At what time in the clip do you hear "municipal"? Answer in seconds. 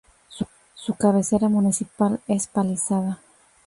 1.47-2.21